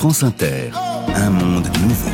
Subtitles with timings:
[0.00, 0.70] France Inter,
[1.14, 2.08] un monde nouveau.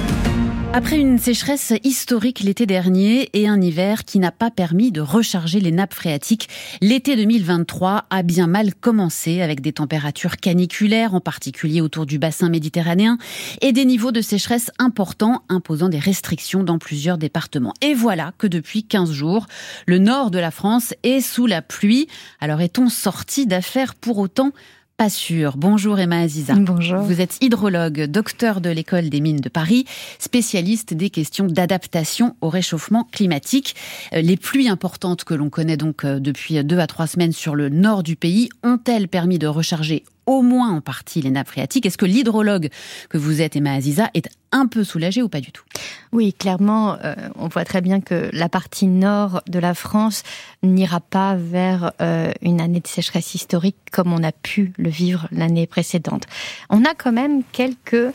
[0.73, 5.61] Après une sécheresse historique l'été dernier et un hiver qui n'a pas permis de recharger
[5.61, 6.49] les nappes phréatiques,
[6.81, 12.49] l'été 2023 a bien mal commencé avec des températures caniculaires, en particulier autour du bassin
[12.49, 13.19] méditerranéen,
[13.61, 17.75] et des niveaux de sécheresse importants imposant des restrictions dans plusieurs départements.
[17.83, 19.47] Et voilà que depuis 15 jours,
[19.87, 22.09] le nord de la France est sous la pluie.
[22.41, 24.51] Alors est-on sorti d'affaires pour autant?
[24.97, 25.57] Pas sûr.
[25.57, 26.55] Bonjour Emma Aziza.
[26.55, 27.01] Bonjour.
[27.01, 29.85] Vous êtes hydrologue, docteur de l'école des mines de Paris,
[30.19, 33.77] spécialiste des questions d'adaptation au réchauffement climatique.
[34.15, 37.55] Euh, les pluies importantes que l'on connaît donc euh, depuis deux à trois semaines sur
[37.55, 41.87] le nord du pays ont-elles permis de recharger au moins en partie les nappes phréatiques.
[41.87, 42.69] Est-ce que l'hydrologue
[43.09, 45.65] que vous êtes, Emma Aziza, est un peu soulagé ou pas du tout?
[46.13, 50.23] Oui, clairement, euh, on voit très bien que la partie nord de la France
[50.63, 55.29] n'ira pas vers euh, une année de sécheresse historique comme on a pu le vivre
[55.31, 56.25] l'année précédente.
[56.71, 58.13] On a quand même quelques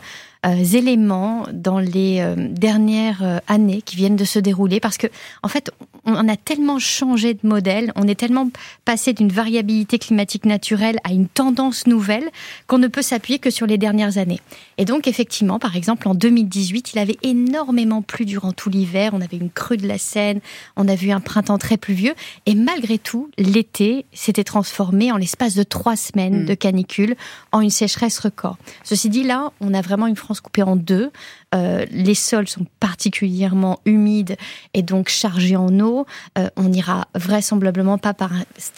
[0.50, 5.06] éléments dans les euh, dernières euh, années qui viennent de se dérouler parce que
[5.42, 5.70] en fait
[6.04, 8.50] on a tellement changé de modèle, on est tellement
[8.84, 12.28] passé d'une variabilité climatique naturelle à une tendance nouvelle
[12.66, 14.40] qu'on ne peut s'appuyer que sur les dernières années.
[14.78, 19.20] Et donc effectivement, par exemple en 2018, il avait énormément plu durant tout l'hiver, on
[19.20, 20.40] avait une crue de la Seine,
[20.74, 22.14] on a vu un printemps très pluvieux
[22.46, 26.46] et malgré tout, l'été s'était transformé en l'espace de trois semaines hmm.
[26.46, 27.14] de canicule
[27.52, 28.56] en une sécheresse record.
[28.82, 31.10] Ceci dit là, on a vraiment une France coupée en deux.
[31.54, 34.36] Euh, les sols sont particulièrement humides
[34.74, 36.06] et donc chargés en eau.
[36.38, 38.14] Euh, on n'ira vraisemblablement pas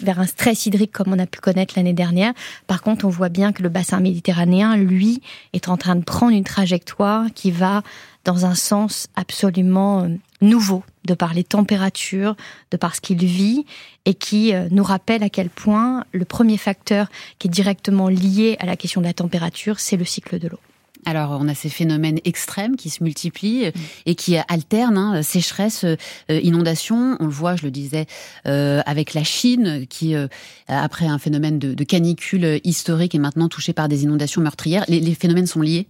[0.00, 2.32] vers un stress hydrique comme on a pu connaître l'année dernière.
[2.66, 6.32] Par contre, on voit bien que le bassin méditerranéen, lui, est en train de prendre
[6.32, 7.82] une trajectoire qui va
[8.24, 10.08] dans un sens absolument euh,
[10.40, 12.34] nouveau, de par les températures,
[12.70, 13.66] de par ce qu'il vit,
[14.04, 17.08] et qui nous rappelle à quel point le premier facteur
[17.38, 20.60] qui est directement lié à la question de la température, c'est le cycle de l'eau.
[21.04, 23.80] Alors, on a ces phénomènes extrêmes qui se multiplient mm.
[24.06, 25.96] et qui alternent hein, sécheresse, euh,
[26.28, 27.16] inondation.
[27.20, 28.06] On le voit, je le disais,
[28.46, 30.26] euh, avec la Chine, qui euh,
[30.68, 34.84] après un phénomène de, canicule historique est maintenant touchée par des inondations meurtrières.
[34.88, 35.86] les phénomènes sont liés?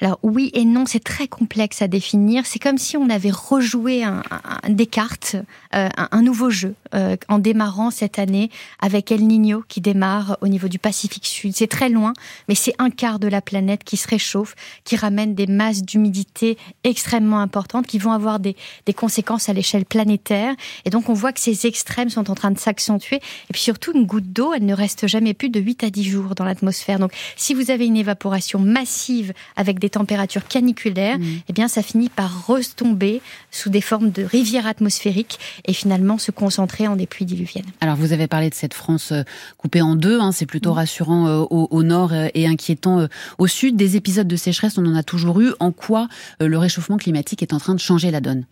[0.00, 2.46] Alors oui et non, c'est très complexe à définir.
[2.46, 4.22] C'est comme si on avait rejoué un,
[4.68, 5.36] des cartes,
[5.74, 10.48] euh, un, nouveau jeu, euh, en démarrant cette année avec El Niño qui démarre au
[10.48, 11.54] niveau du Pacifique Sud.
[11.54, 12.12] C'est très loin,
[12.48, 14.54] mais c'est un quart de la planète qui se réchauffe,
[14.84, 18.56] qui ramène des masses d'humidité extrêmement importantes, qui vont avoir des,
[18.86, 20.54] des conséquences à l'échelle planétaire.
[20.84, 23.16] Et donc on voit que ces extrêmes sont en train de s'accentuer.
[23.16, 26.04] Et puis surtout, une goutte d'eau, elle ne reste jamais plus de 8 à 10
[26.04, 26.98] jours dans l'atmosphère.
[26.98, 31.24] Donc si vous avez une évaporation massive avec des des températures caniculaires, mmh.
[31.48, 36.32] eh bien, ça finit par retomber sous des formes de rivières atmosphériques et finalement se
[36.32, 37.66] concentrer en des pluies diluviennes.
[37.80, 39.22] Alors, vous avez parlé de cette France euh,
[39.58, 40.18] coupée en deux.
[40.20, 40.80] Hein, c'est plutôt mmh.
[40.82, 43.06] rassurant euh, au, nord euh, et inquiétant
[43.38, 43.76] au sud.
[43.76, 45.52] Des épisodes de sécheresse, on en a toujours eu.
[45.60, 46.08] En quoi
[46.40, 48.44] le réchauffement climatique est en train de changer la donne?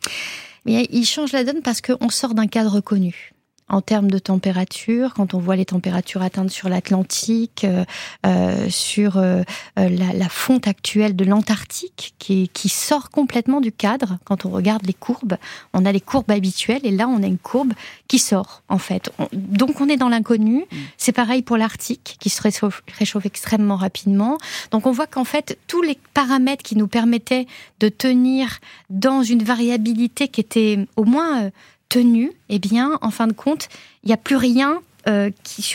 [0.66, 3.34] Il change la donne parce qu'on sort d'un cadre connu
[3.74, 7.84] en termes de température, quand on voit les températures atteintes sur l'Atlantique, euh,
[8.24, 9.42] euh sur euh,
[9.76, 14.18] la, la, fonte actuelle de l'Antarctique, qui, qui, sort complètement du cadre.
[14.24, 15.36] Quand on regarde les courbes,
[15.72, 17.72] on a les courbes habituelles, et là, on a une courbe
[18.06, 19.10] qui sort, en fait.
[19.32, 20.60] donc, on est dans l'inconnu.
[20.70, 20.76] Mm.
[20.96, 24.38] C'est pareil pour l'Arctique, qui se réchauffe, réchauffe, extrêmement rapidement.
[24.70, 27.46] Donc, on voit qu'en fait, tous les paramètres qui nous permettaient
[27.80, 31.50] de tenir dans une variabilité qui était au moins
[31.94, 33.69] tenue, eh bien, en fin de compte,
[34.03, 35.31] il n'y a plus rien, euh,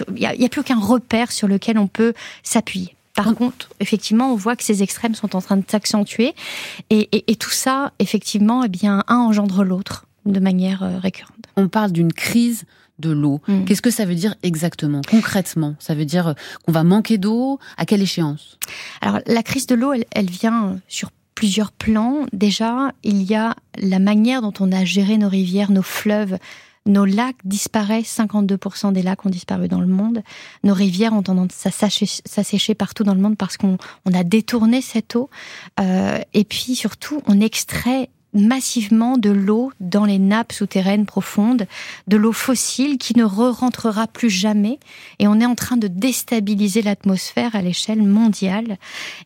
[0.09, 2.13] il n'y a, plus aucun repère sur lequel on peut
[2.43, 2.93] s'appuyer.
[3.15, 6.35] Par contre, effectivement, on voit que ces extrêmes sont en train de s'accentuer,
[6.89, 11.37] et, tout ça, effectivement, eh bien, un engendre l'autre de manière euh, récurrente.
[11.55, 12.65] On parle d'une crise
[12.99, 13.39] de l'eau.
[13.47, 13.63] Mm.
[13.63, 15.75] Qu'est-ce que ça veut dire exactement, concrètement?
[15.79, 16.35] Ça veut dire
[16.65, 17.59] qu'on va manquer d'eau?
[17.77, 18.57] À quelle échéance?
[18.99, 22.25] Alors, la crise de l'eau, elle, elle vient sur plusieurs plans.
[22.33, 26.37] Déjà, il y a la manière dont on a géré nos rivières, nos fleuves.
[26.85, 30.21] Nos lacs disparaissent, 52% des lacs ont disparu dans le monde.
[30.65, 33.77] Nos rivières ont tendance à s'assécher partout dans le monde parce qu'on
[34.13, 35.29] a détourné cette eau.
[35.79, 41.65] Euh, et puis surtout, on extrait massivement de l'eau dans les nappes souterraines profondes,
[42.07, 44.79] de l'eau fossile qui ne re-rentrera plus jamais.
[45.19, 48.77] Et on est en train de déstabiliser l'atmosphère à l'échelle mondiale.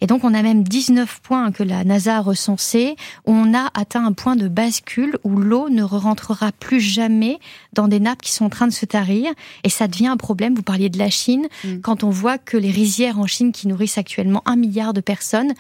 [0.01, 2.95] Et donc on a même 19 points que la NASA a recensés
[3.25, 7.39] où on a atteint un point de bascule où l'eau ne re rentrera plus jamais
[7.73, 9.31] dans des nappes qui sont en train de se tarir
[9.63, 10.55] et ça devient un problème.
[10.55, 11.47] Vous parliez de la Chine.
[11.63, 11.79] Mm.
[11.79, 15.53] Quand on voit que les rizières en Chine qui nourrissent actuellement un milliard de personnes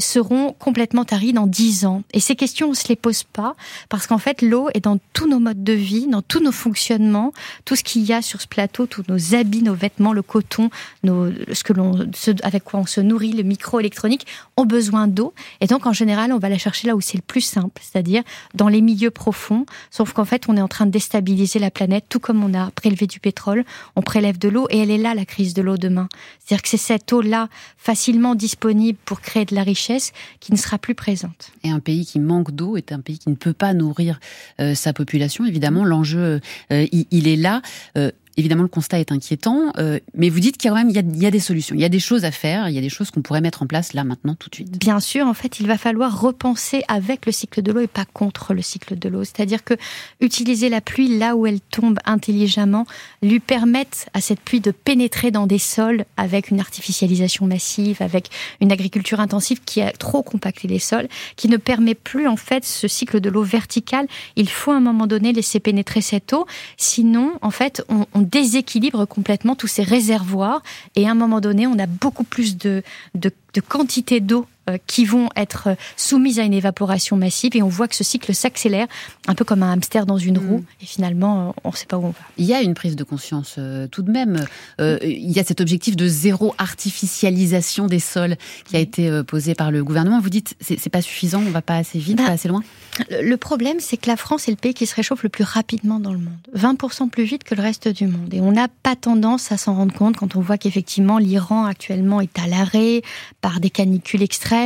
[0.00, 2.02] seront complètement taris dans dix ans.
[2.12, 3.56] Et ces questions, on se les pose pas
[3.88, 7.32] parce qu'en fait, l'eau est dans tous nos modes de vie, dans tous nos fonctionnements,
[7.64, 10.70] tout ce qu'il y a sur ce plateau, tous nos habits, nos vêtements, le coton,
[11.02, 12.08] nos, ce que l'on,
[12.42, 14.26] avec quoi on se nourrit, le micro-électronique,
[14.56, 15.34] ont besoin d'eau.
[15.60, 18.22] Et donc, en général, on va la chercher là où c'est le plus simple, c'est-à-dire
[18.54, 19.66] dans les milieux profonds.
[19.90, 22.70] Sauf qu'en fait, on est en train de déstabiliser la planète, tout comme on a
[22.70, 23.64] prélevé du pétrole,
[23.96, 26.08] on prélève de l'eau et elle est là, la crise de l'eau demain.
[26.38, 30.78] C'est-à-dire que c'est cette eau-là facilement disponible pour créer de la richesse qui ne sera
[30.78, 31.52] plus présente.
[31.64, 34.20] Et un pays qui manque d'eau est un pays qui ne peut pas nourrir
[34.60, 35.44] euh, sa population.
[35.44, 36.40] Évidemment, l'enjeu,
[36.72, 37.62] euh, il, est là.
[37.96, 40.90] Euh, Évidemment, le constat est inquiétant, euh, mais vous dites qu'il y a quand même
[40.90, 42.80] il y a, des solutions, il y a des choses à faire, il y a
[42.80, 44.78] des choses qu'on pourrait mettre en place là, maintenant, tout de suite.
[44.78, 48.04] Bien sûr, en fait, il va falloir repenser avec le cycle de l'eau et pas
[48.04, 49.24] contre le cycle de l'eau.
[49.24, 49.74] C'est-à-dire que
[50.20, 52.86] utiliser la pluie là où elle tombe intelligemment,
[53.24, 58.28] lui permettre à cette pluie de pénétrer dans des sols avec une artificialisation massive, avec
[58.60, 62.64] une agriculture intensive qui a trop compacté les sols, qui ne permet plus en fait
[62.64, 64.06] ce cycle de l'eau vertical.
[64.36, 66.46] Il faut à un moment donné laisser pénétrer cette eau,
[66.76, 70.62] sinon en fait on, on déséquilibre complètement tous ces réservoirs.
[70.96, 72.82] Et à un moment donné, on a beaucoup plus de,
[73.14, 73.30] de,
[73.66, 74.46] quantité d'eau
[74.86, 78.86] qui vont être soumises à une évaporation massive et on voit que ce cycle s'accélère
[79.26, 80.82] un peu comme un hamster dans une roue mm.
[80.82, 82.18] et finalement on ne sait pas où on va.
[82.36, 84.44] Il y a une prise de conscience euh, tout de même.
[84.80, 89.54] Euh, il y a cet objectif de zéro artificialisation des sols qui a été posé
[89.54, 90.20] par le gouvernement.
[90.20, 92.62] Vous dites c'est pas suffisant, on va pas assez vite, bah, pas assez loin.
[93.10, 96.00] Le problème c'est que la France est le pays qui se réchauffe le plus rapidement
[96.00, 98.96] dans le monde, 20% plus vite que le reste du monde et on n'a pas
[98.96, 103.02] tendance à s'en rendre compte quand on voit qu'effectivement l'Iran actuellement est à l'arrêt
[103.40, 104.57] par des canicules extrêmes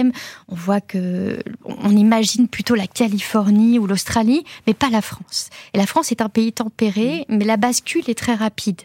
[0.49, 5.50] on voit que on imagine plutôt la Californie ou l'Australie, mais pas la France.
[5.75, 8.83] Et la France est un pays tempéré, mais la bascule est très rapide.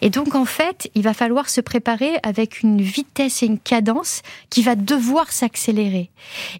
[0.00, 4.22] Et donc en fait, il va falloir se préparer avec une vitesse et une cadence
[4.50, 6.10] qui va devoir s'accélérer.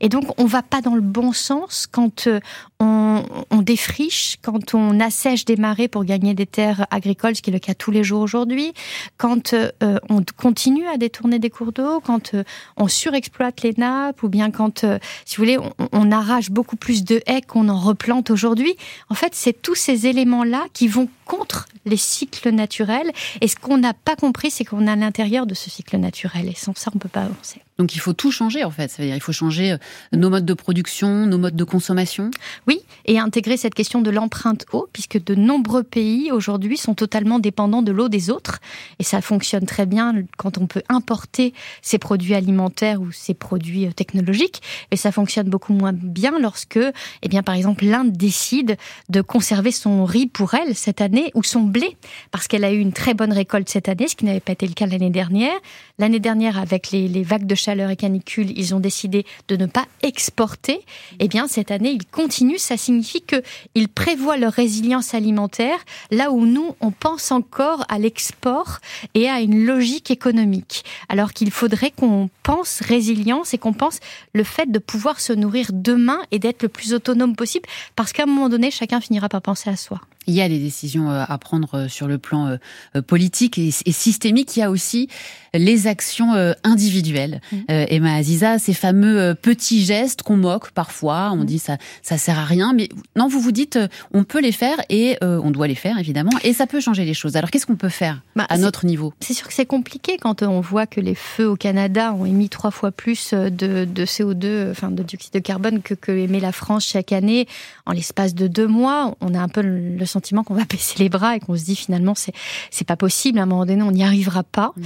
[0.00, 2.40] Et donc on va pas dans le bon sens quand euh,
[2.82, 7.52] on, défriche, quand on assèche des marais pour gagner des terres agricoles, ce qui est
[7.52, 8.72] le cas tous les jours aujourd'hui,
[9.16, 9.70] quand euh,
[10.08, 12.42] on continue à détourner des cours d'eau, quand euh,
[12.76, 16.76] on surexploite les nappes, ou bien quand, euh, si vous voulez, on, on, arrache beaucoup
[16.76, 18.74] plus de haies qu'on en replante aujourd'hui.
[19.08, 23.10] En fait, c'est tous ces éléments-là qui vont contre les cycles naturels.
[23.40, 26.48] Et ce qu'on n'a pas compris, c'est qu'on à l'intérieur de ce cycle naturel.
[26.48, 27.62] Et sans ça, on ne peut pas avancer.
[27.78, 28.90] Donc il faut tout changer en fait.
[28.90, 29.76] Ça veut dire il faut changer euh,
[30.12, 32.30] nos modes de production, nos modes de consommation.
[32.66, 37.38] Oui, et intégrer cette question de l'empreinte eau, puisque de nombreux pays aujourd'hui sont totalement
[37.38, 38.60] dépendants de l'eau des autres,
[38.98, 43.86] et ça fonctionne très bien quand on peut importer ces produits alimentaires ou ces produits
[43.86, 46.78] euh, technologiques, et ça fonctionne beaucoup moins bien lorsque,
[47.22, 48.76] eh bien par exemple, l'Inde décide
[49.08, 51.96] de conserver son riz pour elle cette année ou son blé,
[52.30, 54.66] parce qu'elle a eu une très bonne récolte cette année, ce qui n'avait pas été
[54.66, 55.54] le cas l'année dernière.
[55.98, 59.66] L'année dernière, avec les, les vagues de chaleur et canicule, ils ont décidé de ne
[59.66, 60.80] pas exporter.
[61.20, 62.58] Eh bien, cette année, ils continuent.
[62.58, 65.78] Ça signifie qu'ils prévoient leur résilience alimentaire
[66.10, 68.78] là où nous, on pense encore à l'export
[69.14, 70.84] et à une logique économique.
[71.08, 74.00] Alors qu'il faudrait qu'on pense résilience et qu'on pense
[74.32, 78.24] le fait de pouvoir se nourrir demain et d'être le plus autonome possible parce qu'à
[78.24, 80.00] un moment donné, chacun finira par penser à soi.
[80.26, 82.58] Il y a des décisions euh, à prendre euh, sur le plan
[82.94, 84.56] euh, politique et systémique.
[84.56, 85.08] Il y a aussi
[85.54, 86.32] les actions
[86.64, 87.42] individuelles.
[87.52, 87.56] Mm.
[87.68, 91.44] Emma Aziza, ces fameux petits gestes qu'on moque parfois, on mm.
[91.44, 93.78] dit ça ça sert à rien, mais non, vous vous dites
[94.14, 97.12] on peut les faire et on doit les faire évidemment et ça peut changer les
[97.12, 97.36] choses.
[97.36, 99.12] Alors qu'est-ce qu'on peut faire bah, à notre niveau?
[99.20, 102.48] C'est sûr que c'est compliqué quand on voit que les feux au Canada ont émis
[102.48, 106.52] trois fois plus de, de CO2, enfin de dioxyde de carbone que, que émet la
[106.52, 107.46] France chaque année
[107.84, 109.16] en l'espace de deux mois.
[109.20, 111.76] On a un peu le sentiment qu'on va baisser les bras et qu'on se dit
[111.76, 112.32] finalement c'est
[112.70, 114.72] c'est pas possible à un moment donné on n'y arrivera pas.
[114.76, 114.82] Mmh.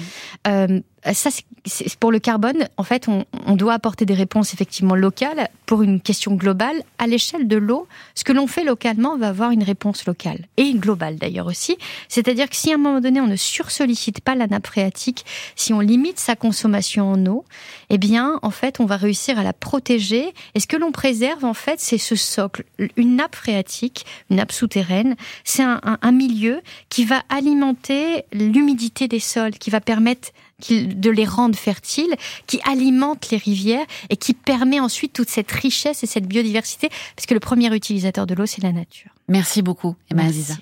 [0.49, 0.80] Euh,
[1.13, 1.31] ça,
[1.65, 2.69] c'est pour le carbone.
[2.77, 3.25] En fait, on,
[3.57, 6.83] doit apporter des réponses effectivement locales pour une question globale.
[6.99, 10.75] À l'échelle de l'eau, ce que l'on fait localement va avoir une réponse locale et
[10.75, 11.77] globale d'ailleurs aussi.
[12.09, 15.73] C'est-à-dire que si à un moment donné on ne sursollicite pas la nappe phréatique, si
[15.73, 17.45] on limite sa consommation en eau,
[17.91, 20.33] eh bien, en fait, on va réussir à la protéger.
[20.55, 22.65] Et ce que l'on préserve, en fait, c'est ce socle.
[22.97, 29.53] Une nappe phréatique, une nappe souterraine, c'est un milieu qui va alimenter l'humidité des sols,
[29.53, 30.31] qui va permettre
[30.71, 32.15] de les rendre fertiles,
[32.47, 37.27] qui alimente les rivières et qui permet ensuite toute cette richesse et cette biodiversité, parce
[37.27, 39.11] que le premier utilisateur de l'eau, c'est la nature.
[39.29, 40.55] Merci beaucoup, Emma Aziza.